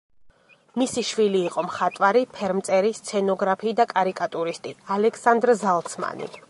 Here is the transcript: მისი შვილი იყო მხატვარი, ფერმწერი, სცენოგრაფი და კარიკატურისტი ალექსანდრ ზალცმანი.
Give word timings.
მისი 0.81 1.03
შვილი 1.09 1.41
იყო 1.49 1.63
მხატვარი, 1.67 2.25
ფერმწერი, 2.39 2.93
სცენოგრაფი 3.01 3.77
და 3.81 3.89
კარიკატურისტი 3.95 4.77
ალექსანდრ 4.97 5.59
ზალცმანი. 5.65 6.37